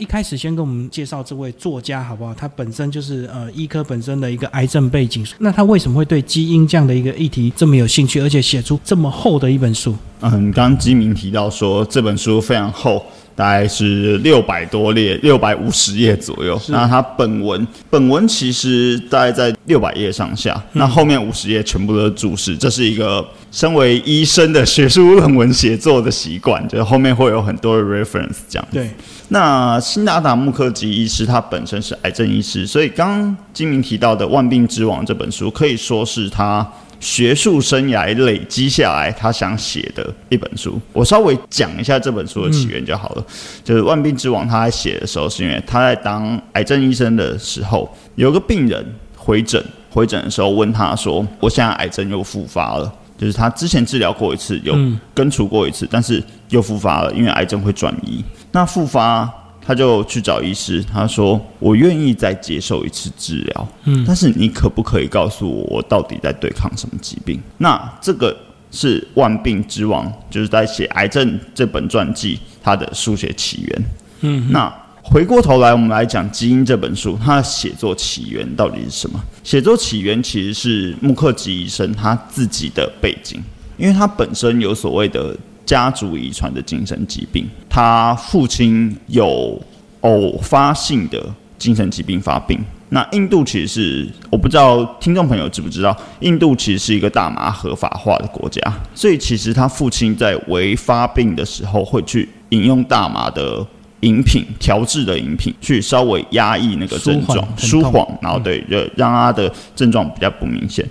[0.00, 2.32] 一开始先跟我们介绍这位作家好不好？
[2.32, 9.94] 他本身就是呃医科本身的一个癌症背景，那他为什么会对基因这样的一个议题这么有兴趣，而且写出这么厚的一本书？
[10.20, 13.04] 嗯，刚刚基明提到说这本书非常厚。
[13.34, 16.60] 大概是六百多页，六百五十页左右。
[16.68, 22.56] 那它本文本文其实大概在六百页上下，那后面五十页全部都是注释。
[22.56, 28.68] 这是一个身为医生的学术论文写作的习惯，就是后面会有很多的 reference 这样。
[28.70, 28.90] 对。
[29.28, 36.66] 那辛达达穆克吉医师他本身是癌症医师，所以刚刚金明提到的《万病之王》这本书可以说是他。
[37.02, 43.26] 学术生涯累积下来，他想写的一本书，我稍微讲一下这本书的起源就好了。
[43.64, 54.72] 就是《万病之王》，他在写的时候，是因为他在当癌症医生的时候，有个病人回诊，回诊的时候问他说：“我现在癌症又复发了，就是他之前治疗过一次，有
[55.12, 58.24] 根除过一次，但是又复发了，因为癌症会转移。
[58.52, 59.28] 那复发。”
[59.64, 68.36] 他就去找医师，他说：“我愿意再接受一次治疗，嗯，但是你可不可以告诉我，我到底在对抗什么疾病？”那这个
[68.72, 73.84] 是《万病之王》，就是在写癌症这本传记，它的书写起源。
[74.22, 79.22] 嗯，那回过头来，我们来讲《基因》这本书，它的写作起源到底是什么？
[79.44, 83.40] 写作起源其实是穆克吉医生他自己的背景，
[83.76, 85.36] 因为他本身有所谓的。
[85.72, 89.58] 家族遗传的精神疾病，他父亲有
[90.02, 91.18] 偶发性的
[91.56, 92.62] 精神疾病发病。
[92.90, 98.60] 那印度其实是我不知道听众朋友知不知道，印度其实是一个大麻合法化的国家，
[98.94, 103.66] 所以其实他父亲在为发病的时候会去饮用大麻的
[104.00, 108.62] 饮品调制的饮品，去稍微压抑那个症状，舒缓，然后对，
[108.94, 110.86] 让他的症状比较不明显。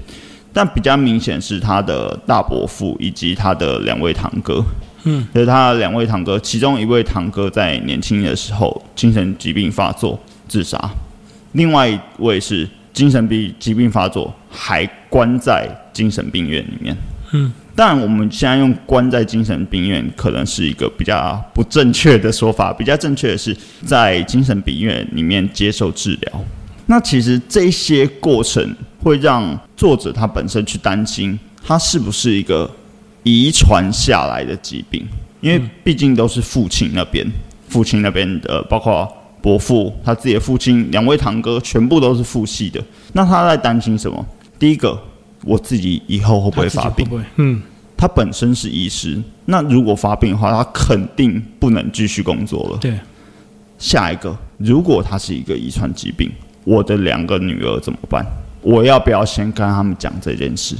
[0.54, 4.64] 但比较明显是他的大伯父以及他的两位堂哥，
[5.04, 10.78] 嗯，就是他的两位堂哥，其中一位堂哥在年轻的时候精神疾病发作自杀，
[11.54, 16.96] 另外一位是精神病疾病发作还关在精神病院里面，
[17.32, 26.46] 嗯，但我们现在用关在精神病院可能是一个比较不正确的说法，比较正确的是在精神病院里面接受治疗。
[26.88, 32.70] 那其实这些过程会让作者他本身去担心，他是不是一个
[33.24, 35.06] 遗传下来的疾病？
[35.42, 37.26] 因为毕竟都是父亲那边，
[37.68, 39.12] 父亲那边的，包括
[39.42, 42.80] 伯父他自己的父亲，两位堂哥全部都是父系的。
[43.14, 44.24] 那他在担心什么？
[44.60, 45.02] 第一个，
[45.44, 47.08] 我自己以后会不会发病？
[47.38, 47.62] 嗯，
[47.98, 52.78] 他本身是医师，那如果发病的话，他肯定不能继续工作了。
[52.78, 53.00] 对，
[53.80, 56.32] 下一个，如果他是一个遗传疾病。
[56.64, 58.24] 我的两个女儿怎么办？
[58.62, 60.76] 我要不要先跟他们讲这件事？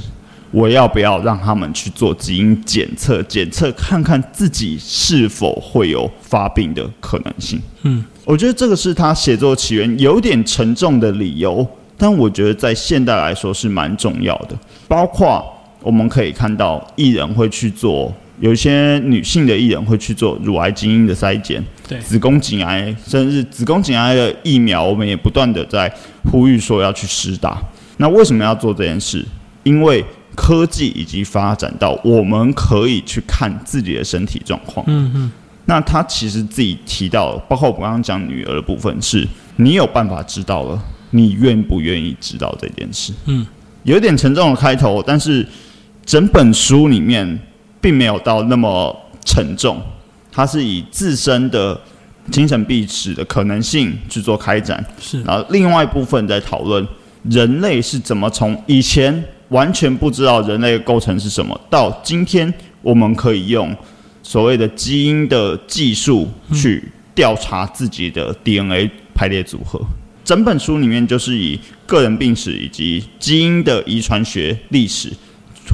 [0.50, 7.60] 我要不要让他们去做基因检测，检测看看自己是否会有发病的可能性？
[7.82, 11.66] 嗯，我觉得这个是他写作起源有点沉重的理由，
[11.96, 14.56] 但我觉得在现代来说是蛮重要的。
[14.86, 15.42] 包括
[15.80, 18.12] 我们可以看到艺人会去做。
[18.40, 25.92] 有一些女性的艺人会去做乳癌基因的筛检，对子宫颈癌，甚至子宫颈癌的疫苗，我们也不断的在
[26.28, 27.62] 呼吁说要去施打。
[27.96, 29.24] 那为什么要做这件事？
[29.62, 30.04] 因为
[30.34, 34.84] 科技已经发展到我们可以去看自己的身体状况。
[34.88, 35.32] 嗯嗯。
[35.66, 39.26] 那他其实自己提到，包括我刚刚讲女儿的部分，是
[39.56, 43.12] 你有办法知道了，你愿不愿意知道这件事？
[43.26, 43.46] 嗯，
[43.84, 45.46] 有点沉重的开头，但是
[46.04, 47.38] 整本书里面。
[47.82, 49.82] 并没有到那么沉重，
[50.30, 51.76] 它是以自身的
[52.30, 55.20] 精神病史的可能性去做开展，是。
[55.24, 56.86] 然后另外一部分在讨论
[57.24, 63.74] 人类是怎么从以前完全不知道人类的构成是什么，到今天我们可以用
[64.22, 66.82] 所谓的基因的技术去
[67.14, 69.80] 调查自己的 DNA 排列组合。
[70.24, 75.12] 整本书里面就是以个人病史以及基因的遗传学历史。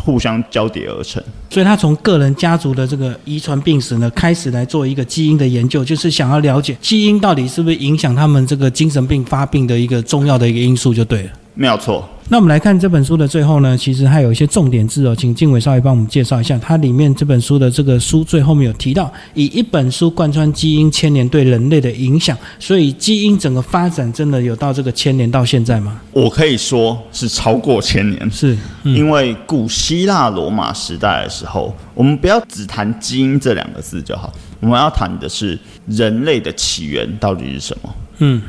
[0.08, 11.30] 互相交叠而成，所以他从个人家族的这个遗传病史呢，开始来做一个基因的研究，就是想要了解基因到底是不是影响他们这个精神病发病的一个重要的一个因素，就对了。
[11.58, 12.08] 没有错。
[12.30, 16.56] 那我们来看这本书的最后呢，其实还有一些重点字哦，请静伟稍微帮我们介绍一下。
[16.58, 26.00] 它里面这本书的这个书最后面有提到，以一本书贯穿基因千年对人类的影响，所以基因整个发展真的有到这个千年到现在吗？
[26.12, 34.30] 我可以说是超过千年，是因为古希腊罗马时代的时候，我们不要只谈基因这两个字就好，
[34.60, 37.94] 我们要谈的是人类的起源到底是什么？
[38.18, 38.42] 嗯，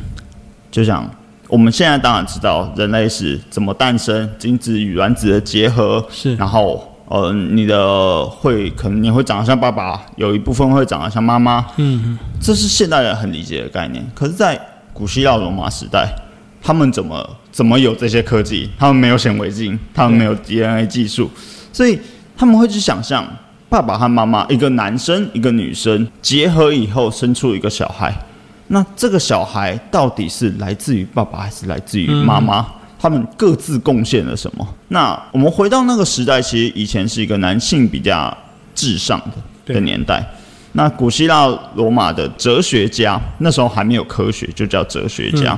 [0.69, 1.09] 就像。
[1.49, 14.05] 我们现在当然知道人类是怎么诞生，精子与卵子的结合是，然后呃，你的会可能你会长得像爸爸，有一部分会长得像妈妈，嗯这是现代人很理解的概念。
[14.13, 14.61] 可是，在
[14.93, 16.07] 古希腊罗马时代，
[16.61, 18.69] 他们怎么怎么有这些科技？
[18.77, 21.31] 他们没有显微镜，他们没有 DNA 技术，
[21.73, 21.99] 所以
[22.37, 23.27] 他们会去想象
[23.69, 28.13] 爸爸和妈妈，一个男生一个女生结合以后生出一个小孩。
[28.69, 32.65] 那这个小孩到底是来自于爸爸还是来自于妈妈？
[33.01, 34.67] 他们各自贡献了什么？
[34.89, 38.35] 那我们回到那个时代，其实以前是一个男性比较
[38.75, 39.19] 至上
[39.65, 40.23] 的的年代。
[40.73, 45.57] 那古希腊罗马的哲学家那时候还没有科学，就叫哲学家，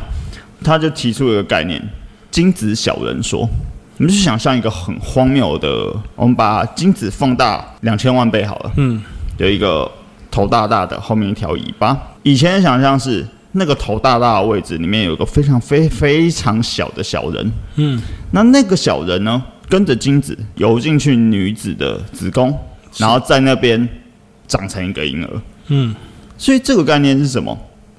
[0.63, 1.81] 他就提出一个概念——
[2.31, 3.49] 精子小人说。
[3.97, 8.99] 你们去想象一个很荒谬的，我们把精子放大两千万倍好了，嗯，
[9.37, 9.91] 有一个
[10.31, 11.95] 头大大的，后面一条尾巴。
[12.23, 18.01] 以前的想象是那个头大大的位置里面有一个非常非非常小的小人，嗯，
[18.31, 22.57] 那那个小人呢，跟着精子游进去女子的子宫，
[22.97, 23.87] 然后在那边
[24.47, 25.41] 长成一个婴儿。
[25.67, 25.93] 嗯，
[26.37, 27.57] 所以这个概念是什么？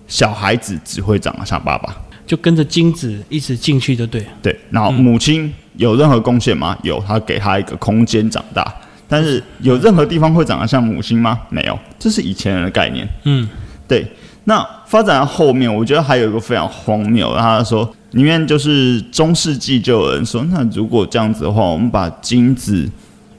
[0.08, 1.94] 小孩子只会长得像爸爸，
[2.26, 4.26] 就跟着精子一直进去就对。
[4.42, 4.58] 对。
[4.70, 6.76] 然后母亲有任何贡献吗？
[6.82, 8.74] 有，她给他一个空间长大。
[9.12, 11.38] 但是有任何地方会长得像母星吗？
[11.50, 13.06] 没有，这是以前人的概念。
[13.24, 13.46] 嗯，
[13.86, 14.06] 对。
[14.44, 22.88] 那发展到后面，我觉得还有一个非常荒谬，他说里面就是中世纪就有人说，那如果这样子的话，我们把精子，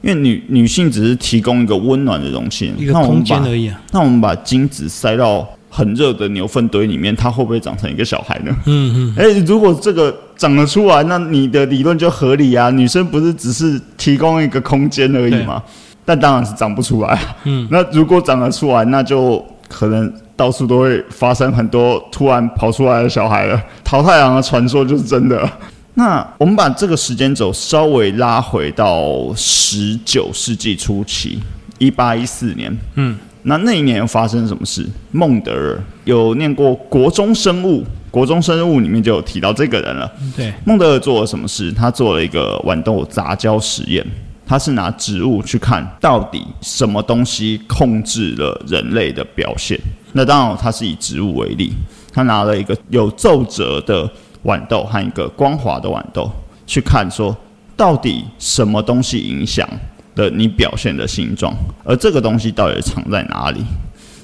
[0.00, 3.82] 因为女女性只是提供一个温暖的容器，一个那我们把空间而已啊。
[3.90, 8.56] 那我们把精子塞到很热的牛粪堆里面，它会不会长成一个小孩呢？
[8.66, 12.70] 嗯嗯，哎、如果这个长得出来，那你的理论就合理啊。
[12.70, 15.62] 女生不是只是提供一个空间而已吗？
[16.04, 17.18] 但当然是长不出来。
[17.44, 23.62] 嗯，那如果长得出来，那就可能到处都会发生很多突然跑出来的小孩了。
[23.82, 25.48] 桃太郎的传说就是真的。
[25.94, 31.38] 那我们把这个时间轴稍微拉回到十九世纪初期，
[31.78, 32.76] 一八一四年。
[32.96, 34.84] 嗯，那那一年又发生什么事？
[35.12, 37.84] 孟德尔有念过国中生物，
[38.14, 40.08] 国中生物里面就有提到这个人了。
[40.36, 41.72] 对，孟德尔做了什么事？
[41.72, 44.06] 他做了一个豌豆杂交实验。
[44.46, 49.76] 他是拿植物去看到底什么东西控制了人类的表现。
[50.12, 51.72] 那当然，他是以植物为例，
[52.12, 54.08] 他拿了一个有皱褶的
[54.44, 56.30] 豌豆和一个光滑的豌豆
[56.68, 57.36] 去看，说
[57.76, 59.68] 到底什么东西影响
[60.14, 61.52] 了你表现的形状，
[61.82, 63.64] 而这个东西到底藏在哪里？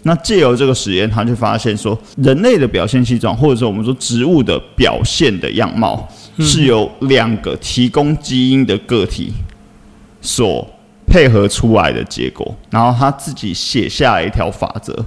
[0.02, 6.08] 那借由这个实验，他就发现说，人类的表现形状，或者说我们说植物的表现的样貌，
[6.38, 9.32] 是由两个提供基因的个体
[10.22, 10.66] 所
[11.06, 12.56] 配合出来的结果。
[12.70, 15.04] 然后他自己写下了一条法则。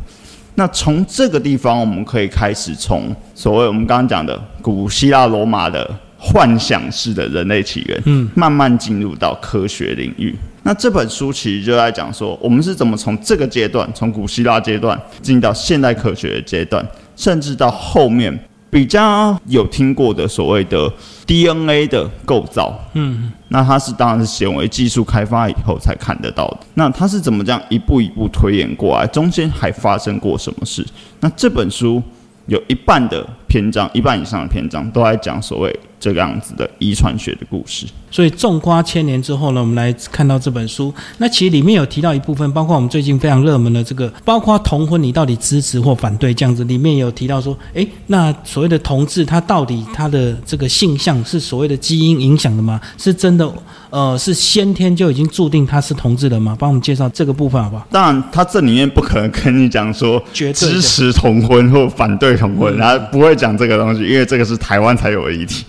[0.56, 5.90] 那从这个地方，我们可以开始从所谓我们刚刚讲的古希腊罗马的
[6.26, 10.34] 幻想式的人类起源，嗯，慢慢进入到科学领域。
[10.64, 16.86] 那这本书其实就在讲说，我们是怎么从这个阶段，从古希腊阶段进到现代科学的阶段，
[17.18, 18.34] 甚至到后面
[18.70, 20.90] 比较有听过的所谓的
[21.28, 22.74] DNA 的构造。
[22.94, 26.60] 嗯，那它是当然是显微技术开发以后才看得到的。
[26.76, 29.06] 那它是怎么这样一步一步推演过来？
[29.08, 30.86] 中间还发生过什么事？
[31.20, 32.02] 那这本书
[32.48, 37.86] 有一半的篇章，一半以上的篇章都在讲所谓这个样子的遗传学的故事。
[38.12, 40.94] 所以种瓜千年之后呢，我们来看到这本书。
[41.18, 46.66] 那其实里面有提到一部分，包括我们最近非常热门的这个，包括同婚，你到底支持或反对这样子。
[46.66, 52.82] 里面有提到说，诶，那所谓的同志，他到底他的这个性向是所谓的基因影响的吗？
[52.98, 53.50] 是真的？
[53.94, 56.58] 呃，是先天就已经注定他是同志的吗？
[56.60, 57.88] 帮我们介绍这个部分好不好？
[57.92, 65.64] 当然，他这里面不可能跟你讲说支持同婚或反对同婚，他不会讲这个东西，因为这个是台湾才有的议题。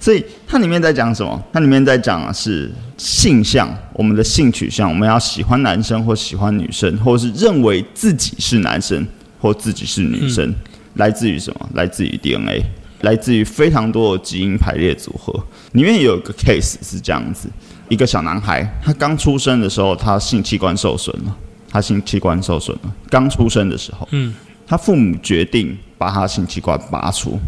[0.00, 1.40] 所以它里面在讲什么？
[1.52, 9.06] 它里面在讲的是性向，我们的性取向，我们要喜欢男生或喜欢女生，或是认为自己是男生
[9.40, 10.52] 或自己是女生，
[10.94, 11.68] 来自于什么？
[11.74, 12.64] 来自于 DNA，
[13.02, 15.32] 来自于非常多的基因排列组合。
[15.72, 17.48] 里面有一个 case 是这样子：
[17.88, 21.36] 一个小男孩，他刚出生的时候，他性器官受损了，
[21.70, 22.94] 他性器官受损了。
[23.08, 24.34] 刚出生的时候，嗯，
[24.66, 27.38] 他父母决定把他性器官拔出，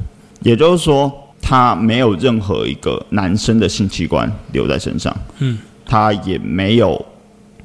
[0.42, 7.04] 也就是说，他没有任何一个男生的性器官留在身上，嗯，他也没有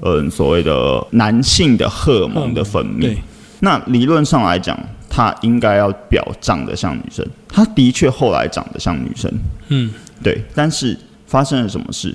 [0.01, 3.17] 嗯所谓的男性的荷尔蒙的分泌对。，
[3.59, 4.77] 那理论上来讲，
[5.09, 9.31] 他应该要表长得像女生，他的确后来长得像女生，
[9.69, 9.91] 嗯，
[10.21, 12.13] 对，但是发生了什么事？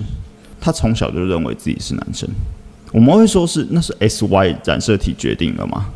[0.61, 2.29] 他从小就认为自己是男生。
[2.93, 5.87] 我们会说是那是 S Y 染色体决定了吗？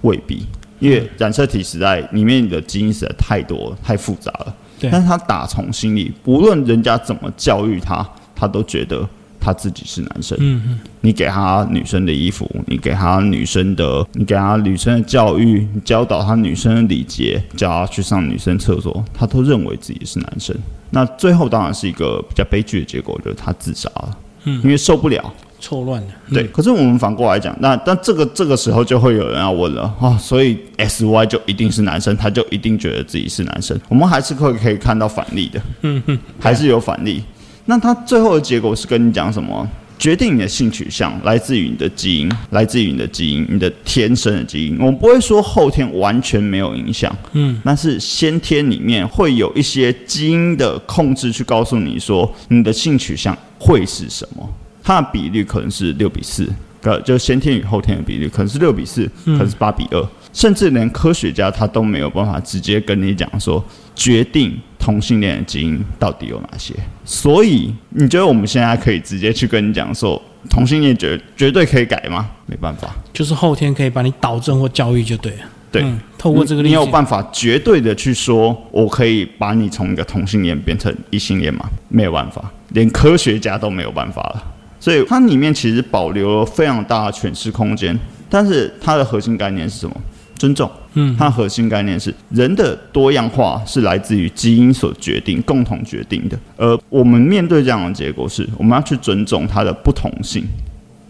[0.00, 0.46] 未必，
[0.80, 4.56] 因为染色体实在里面的基因实在太多了，太复杂了。
[4.80, 8.04] 对但是他打从心里，无论人家怎么教育他，
[8.34, 9.08] 他都觉得
[9.44, 10.38] 他自己是男生。
[10.40, 20.56] 嗯嗯，你给他女生的衣服，你给他女生的，你给他女生的教育，你教导他女生的礼节，叫他去上女生厕所，他都认为自己是男生。
[20.90, 24.16] 那最后当然是一个比较悲剧的结果，就是他自杀了。
[24.44, 25.32] 嗯，因为受不了。
[25.60, 26.46] 错乱的，对。
[26.48, 33.80] 可是我们反过来讲，那但这个这个时候就会有人要问了啊，所以 S Y 就一定是男生，他就一定觉得自己是男生。
[33.88, 37.24] 我们还是可以可以看到反例的，嗯哼，还是有反例。
[37.66, 39.68] 那他最后的结果是跟你讲什么？
[39.96, 44.76] 决定你的性取向来自于你的基因，来自于你的基因，你的天生的基因。
[44.78, 54.46] 我们不会说后天完全没有影响，嗯，但是先天里面会有一些基因的控制，去告诉你说你的性取向会是什么。
[54.82, 56.46] 它的比率可能是六比四，
[56.82, 66.74] 呃，就先天与后天的比率可能是六比四，可能是八比二，甚至连科学家他都没有办法直接跟你讲说决定同性恋的基因到底有哪些。
[67.06, 72.28] 所以你觉得我们现在可以直接去跟你讲说同性恋绝绝对可以改吗？
[72.44, 75.38] 没办法，就是后天可以把你导正或教育就对了。
[75.72, 75.82] 对，
[76.18, 81.64] 透过这个，你有办法绝对的去说我可以把你从一个同性恋变成异性恋吗？
[81.88, 84.44] 没有办法，连科学家都没有办法了。
[84.78, 87.98] 所以它里面其实保留了非常大的诠释空间，
[88.28, 89.96] 但是它的核心概念是什么？
[90.36, 90.70] 尊重。
[90.94, 96.38] 嗯，它核心概念是人的多样化是来自于基因所决定、共同决定的。
[96.56, 100.44] 而我们面对这样的结果，是我们要去尊重它的不同性，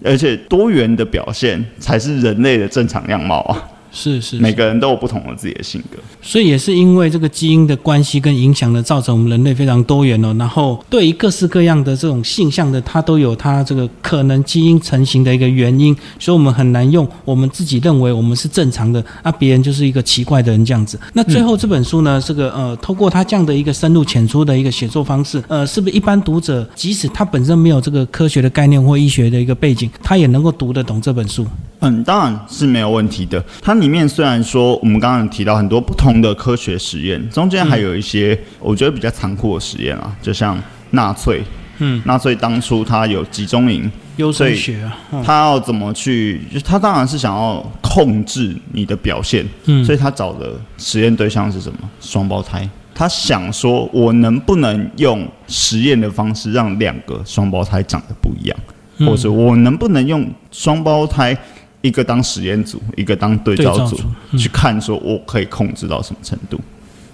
[0.03, 3.63] 而且多元的表现才是人类的正常样貌啊。
[3.95, 10.35] 是是，每个人都有不同的自己的性格，所以也是因为这个基因的关系跟影响呢，造成我们人类非常多元哦。
[10.37, 20.99] 然后对于各式各样的这种性向的，它都有它这个可能基因成型的一个原因，所以我们很难用我们自己认为我们是正常的，啊，别人就是一个奇怪的人这样子。
[21.13, 31.47] 那最后这本书呢，这个呃，透过他这样的一个深入浅出的一个写作方式，呃，是不是一般读者即使他本身没有这个科学的概念或医学的一个背景，他也能够读得懂这本书？
[31.85, 33.43] 嗯，当然是没有问题的。
[33.61, 40.61] 它里面虽然说我们刚刚提到很多不同的科学实验，中间还有一些我觉得比较残酷的实验啊，就像
[40.91, 41.43] 纳粹，
[41.79, 46.41] 嗯，纳粹当初他有集中营，优生学啊，他要怎么去？
[46.53, 51.79] 就他当然是想要控制你的表现，嗯，所以他找的实验对象是什么？
[52.01, 52.69] 双胞胎。
[52.95, 58.57] 他想说，我能不能用实验的方式让两个双胞胎长得不一样？
[59.01, 61.37] 或者我能不能用双胞胎
[61.85, 63.95] 一个当实验组，一个当对照组
[64.39, 66.59] 去看，说我可以控制到什么程度？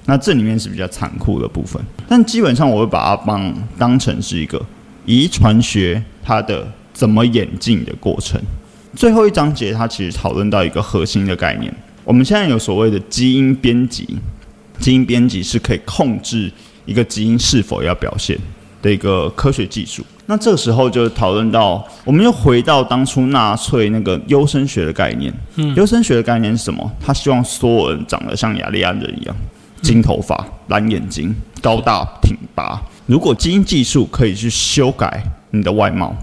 [0.06, 4.64] 那这里面是比较残酷的部分，但基本上我会把它帮当成是一个
[5.04, 8.40] 遗传学它的怎么演进的过程。
[8.94, 11.74] 最后一章节它其实讨论到一个核心的概念，
[12.04, 14.18] 我们现在有所谓的基因编辑，
[14.78, 16.48] 基因编辑是可以控制
[16.86, 18.38] 一个基因是否要表现
[18.80, 20.04] 的一个科学技术。
[20.26, 25.32] 那这个时候就讨论到，我们又回到当初纳粹那个优生学的概念。
[25.56, 26.88] 嗯，优生学的概念是什么？
[27.00, 29.34] 他希望所有人长得像雅利安人一样，
[29.82, 32.80] 金头发、蓝眼睛、高大挺拔。
[33.06, 35.20] 如果基因技术可以去修改
[35.50, 36.14] 你的外貌，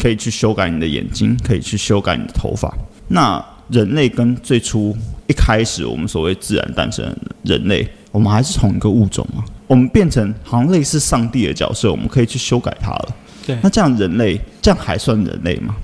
[0.00, 2.72] 可以去修改你的眼睛，可以去修改你的头发，
[3.08, 4.96] 那人类跟最初
[5.26, 9.42] 一开始我们所谓自然诞生的人类，我们还是同一个物种吗？
[9.66, 13.08] 我们变成好像类似上帝的角色，我们可以去修改它了。
[13.46, 15.74] 对，那这样人类这样还算人类吗？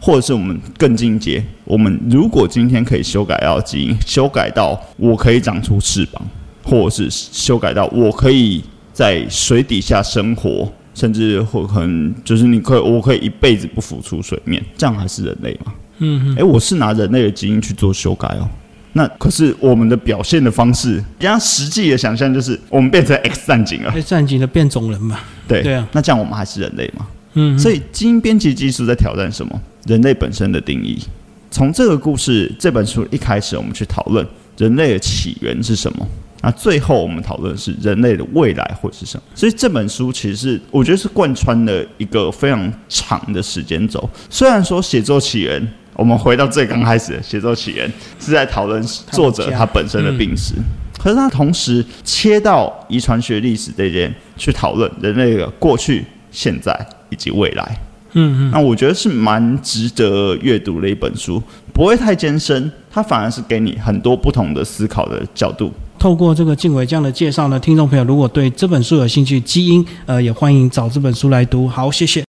[0.00, 1.44] 或者是我们更进阶？
[1.64, 6.22] 我们如果今天可以修改到基因，修改到我可以长出翅膀，
[6.62, 15.74] 或者是修改到我可以在水底下生活，甚至或可能就是你可以，我可以一辈子不浮出水面，这样还是人类吗？
[15.98, 18.48] 嗯，哎，我是拿人类的基因去做修改哦。
[18.92, 25.20] 那可是我们的表现的方式，人家实际的想象就是我们变成 X 战警了，X 战警的变种人嘛？
[25.46, 25.88] 对对啊。
[25.92, 27.06] 那这样我们还是人类嘛？
[27.34, 27.56] 嗯。
[27.56, 29.60] 所以基因编辑技术在挑战什么？
[29.86, 30.98] 人类本身的定义。
[31.52, 36.04] 从这个故事这本书一开始，我们去讨论人类的起源是什么？
[36.42, 39.22] 那最后我们讨论是人类的未来会是什么？
[39.36, 44.10] 所以这本书其实是我觉得是贯穿了一个非常长的时间轴。
[44.28, 45.68] 虽然说写作起源。
[46.00, 47.86] 我们回到最刚开始的写作起源，
[48.18, 50.54] 是在讨论作者他本身的病史，
[50.98, 56.74] 可是他同时切到遗传学历史这件去讨论人类的过去、现在
[57.10, 57.78] 以及未来。
[58.12, 61.40] 嗯嗯，那我觉得是蛮值得阅读的一本书，
[61.74, 65.70] 不会太艰深，它反而是给你很多不同的思考的角度。
[65.98, 71.68] 透过这个静伟这样的介绍呢，听众朋友如果对这本书有兴趣，基因呃也欢迎找这本书来读。
[71.68, 72.24] 好，谢谢。